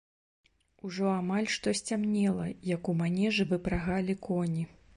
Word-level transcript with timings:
Ужо 0.87 1.09
амаль 1.17 1.49
што 1.55 1.73
сцямнела, 1.79 2.47
як 2.71 2.89
у 2.93 2.95
манежы 3.05 3.45
выпрагалі 3.55 4.17
коні. 4.29 4.65